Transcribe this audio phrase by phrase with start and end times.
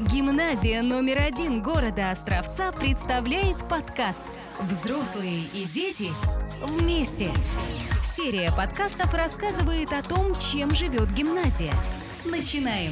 [0.00, 4.24] Гимназия номер один города Островца представляет подкаст
[4.62, 6.08] «Взрослые и дети
[6.60, 7.30] вместе».
[8.02, 11.72] Серия подкастов рассказывает о том, чем живет гимназия.
[12.24, 12.90] Начинаем!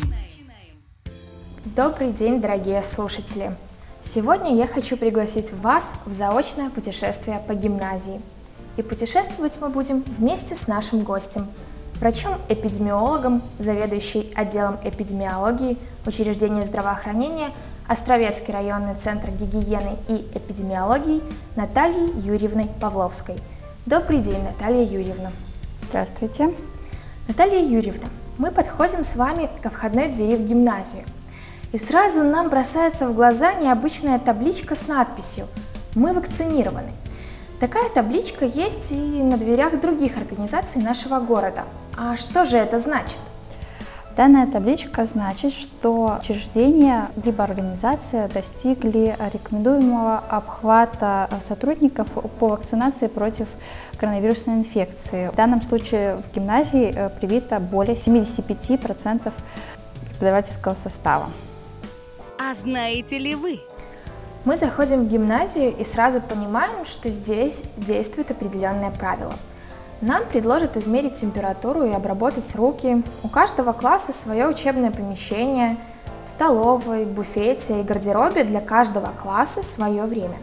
[1.65, 3.57] Добрый день, дорогие слушатели!
[4.03, 8.21] Сегодня я хочу пригласить вас в заочное путешествие по гимназии.
[8.77, 11.49] И путешествовать мы будем вместе с нашим гостем,
[12.05, 17.49] врачом-эпидемиологом, заведующей отделом эпидемиологии учреждения здравоохранения
[17.89, 21.23] Островецкий районный центр гигиены и эпидемиологии
[21.57, 23.37] Натальей Юрьевной Павловской.
[23.87, 25.31] Добрый день, Наталья Юрьевна.
[25.89, 26.55] Здравствуйте.
[27.27, 31.05] Наталья Юрьевна, мы подходим с вами ко входной двери в гимназию.
[31.73, 35.47] И сразу нам бросается в глаза необычная табличка с надписью
[35.95, 36.91] «Мы вакцинированы».
[37.65, 41.65] Такая табличка есть и на дверях других организаций нашего города.
[41.97, 43.19] А что же это значит?
[44.19, 53.49] Данная табличка значит, что учреждение либо организация достигли рекомендуемого обхвата сотрудников по вакцинации против
[53.97, 55.31] коронавирусной инфекции.
[55.33, 59.33] В данном случае в гимназии э, привито более 75%
[60.11, 61.31] преподавательского состава.
[62.39, 63.63] А знаете ли вы?
[64.45, 69.33] Мы заходим в гимназию и сразу понимаем, что здесь действуют определенные правила.
[70.03, 73.03] Нам предложат измерить температуру и обработать руки.
[73.23, 75.79] У каждого класса свое учебное помещение.
[76.27, 80.37] В столовой, буфете и гардеробе для каждого класса свое время.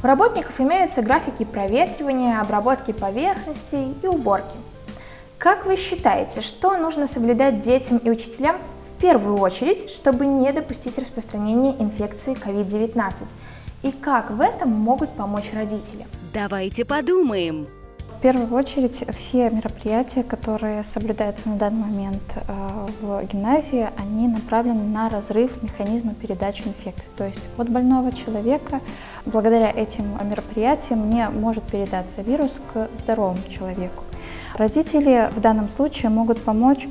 [0.00, 4.58] У работников имеются графики проветривания, обработки поверхностей и уборки.
[5.38, 8.56] Как вы считаете, что нужно соблюдать детям и учителям
[9.00, 13.34] первую очередь, чтобы не допустить распространения инфекции COVID-19?
[13.82, 16.06] И как в этом могут помочь родители?
[16.34, 17.66] Давайте подумаем.
[18.18, 24.82] В первую очередь все мероприятия, которые соблюдаются на данный момент э, в гимназии, они направлены
[24.82, 27.08] на разрыв механизма передачи инфекции.
[27.16, 28.80] То есть от больного человека
[29.24, 34.04] благодаря этим мероприятиям не может передаться вирус к здоровому человеку.
[34.54, 36.86] Родители в данном случае могут помочь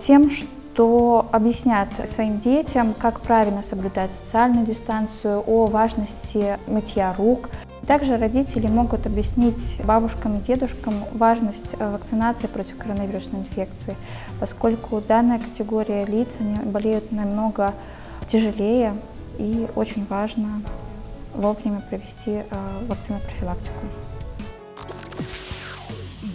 [0.00, 7.48] тем, что то объяснят своим детям, как правильно соблюдать социальную дистанцию, о важности мытья рук.
[7.86, 13.94] Также родители могут объяснить бабушкам и дедушкам важность э, вакцинации против коронавирусной инфекции,
[14.40, 17.74] поскольку данная категория лиц они болеют намного
[18.28, 18.94] тяжелее
[19.38, 20.62] и очень важно
[21.34, 22.44] вовремя провести э,
[22.88, 23.84] вакцинопрофилактику.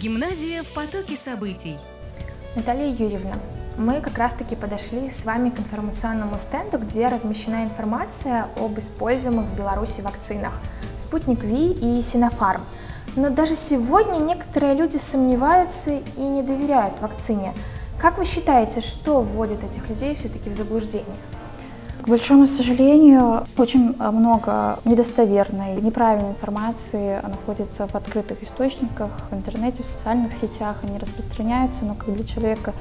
[0.00, 1.76] Гимназия в потоке событий.
[2.54, 3.34] Наталья Юрьевна,
[3.80, 9.56] мы как раз-таки подошли с вами к информационному стенду, где размещена информация об используемых в
[9.56, 10.52] Беларуси вакцинах
[10.98, 12.60] «Спутник Ви» и «Синофарм».
[13.16, 17.54] Но даже сегодня некоторые люди сомневаются и не доверяют вакцине.
[17.98, 21.16] Как вы считаете, что вводит этих людей все-таки в заблуждение?
[22.02, 29.86] К большому сожалению, очень много недостоверной, неправильной информации находится в открытых источниках, в интернете, в
[29.86, 32.72] социальных сетях, они распространяются, но как для человека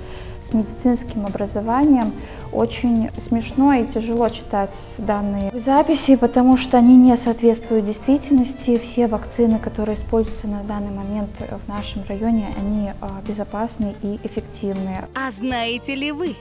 [0.41, 2.13] с медицинским образованием
[2.53, 8.77] очень смешно и тяжело читать данные записи, потому что они не соответствуют действительности.
[8.77, 15.05] Все вакцины, которые используются на данный момент в нашем районе, они а, безопасны и эффективны.
[15.13, 16.35] А знаете ли вы,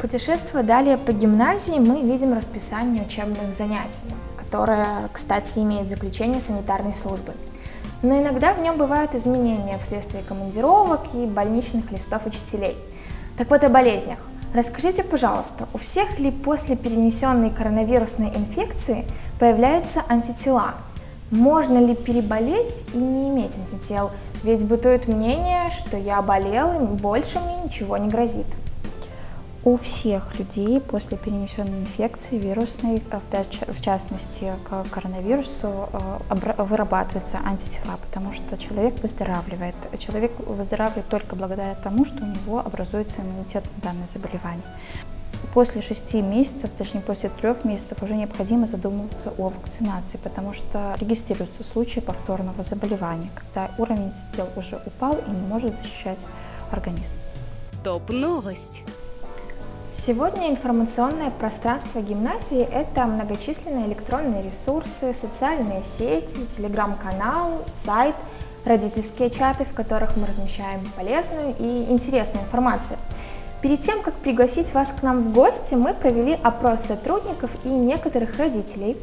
[0.00, 4.04] Путешествуя далее по гимназии, мы видим расписание учебных занятий,
[4.36, 7.32] которое, кстати, имеет заключение санитарной службы.
[8.02, 12.76] Но иногда в нем бывают изменения вследствие командировок и больничных листов учителей.
[13.36, 14.20] Так вот о болезнях.
[14.54, 19.04] Расскажите, пожалуйста, у всех ли после перенесенной коронавирусной инфекции
[19.40, 20.74] появляются антитела?
[21.32, 24.12] Можно ли переболеть и не иметь антител?
[24.44, 28.46] Ведь бытует мнение, что я болел и больше мне ничего не грозит.
[29.68, 37.98] У всех людей после перенесенной инфекции вирусной, э, в частности к коронавирусу, э, вырабатываются антитела,
[38.00, 39.74] потому что человек выздоравливает.
[39.98, 44.64] Человек выздоравливает только благодаря тому, что у него образуется иммунитет на данное заболевание.
[45.52, 51.62] После шести месяцев, точнее после трех месяцев, уже необходимо задумываться о вакцинации, потому что регистрируются
[51.62, 56.20] случаи повторного заболевания, когда уровень антител уже упал и не может защищать
[56.70, 57.12] организм.
[57.84, 58.82] Топ-новость.
[59.92, 68.14] Сегодня информационное пространство гимназии– это многочисленные электронные ресурсы, социальные сети, телеграм-канал, сайт,
[68.66, 72.98] родительские чаты, в которых мы размещаем полезную и интересную информацию.
[73.62, 78.36] Перед тем, как пригласить вас к нам в гости, мы провели опрос сотрудников и некоторых
[78.36, 78.96] родителей.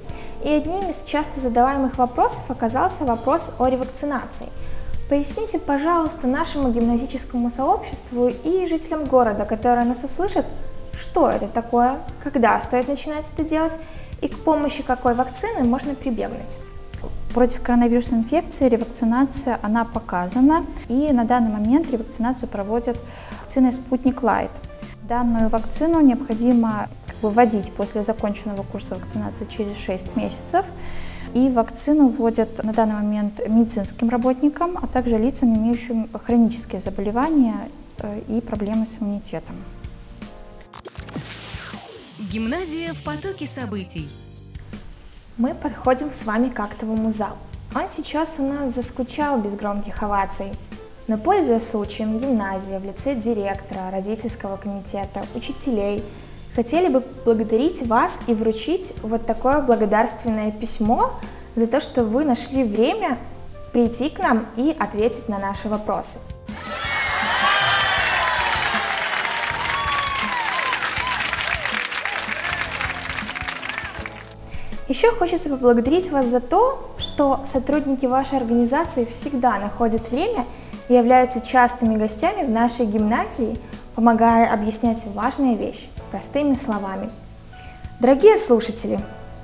[0.45, 4.47] И одним из часто задаваемых вопросов оказался вопрос о ревакцинации.
[5.09, 10.45] Поясните, пожалуйста, нашему гимназическому сообществу и жителям города, которые нас услышат,
[10.97, 13.77] что это такое, когда стоит начинать это делать
[14.21, 16.57] и к помощи какой вакцины можно прибегнуть.
[17.33, 22.97] Против коронавирусной инфекции ревакцинация, она показана, и на данный момент ревакцинацию проводят
[23.42, 24.51] вакциной «Спутник Лайт».
[25.07, 30.65] Данную вакцину необходимо как бы, вводить после законченного курса вакцинации через 6 месяцев.
[31.33, 37.56] И вакцину вводят на данный момент медицинским работникам, а также лицам, имеющим хронические заболевания
[38.00, 39.56] э, и проблемы с иммунитетом.
[42.35, 44.09] Гимназия в потоке событий.
[45.37, 47.37] Мы подходим с вами к актовому залу.
[47.73, 50.51] Он сейчас у нас заскучал без громких оваций.
[51.07, 56.03] Но пользуясь случаем, гимназия в лице директора, родительского комитета, учителей–
[56.55, 61.13] хотели бы благодарить вас и вручить вот такое благодарственное письмо
[61.55, 63.17] за то, что вы нашли время
[63.71, 66.19] прийти к нам и ответить на наши вопросы.
[74.87, 80.45] Еще хочется поблагодарить вас за то, что сотрудники вашей организации всегда находят время
[80.89, 83.59] и являются частыми гостями в нашей гимназии,
[83.95, 87.09] помогая объяснять важные вещи простыми словами.
[87.99, 88.99] Дорогие слушатели,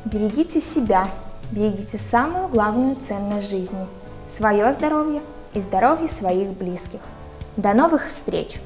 [0.05, 1.07] берегите себя,
[1.51, 3.88] берегите самую главную ценность жизни–
[4.27, 5.21] свое здоровье
[5.55, 7.01] и здоровье своих близких.
[7.57, 8.61] До новых встреч!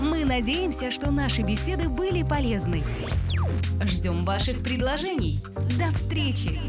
[0.00, 2.82] Мы надеемся, что наши беседы были полезны.
[3.82, 5.40] Ждем ваших предложений.
[5.78, 6.60] До встречи!